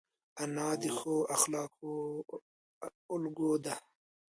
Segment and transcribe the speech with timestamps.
[0.41, 1.93] انا د ښو اخلاقو
[3.13, 3.75] الګو ده